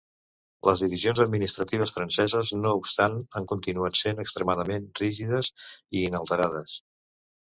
[0.67, 5.51] Les divisions administratives franceses, no obstant, han continuat sent extremadament rígides
[6.01, 6.75] i inalterades.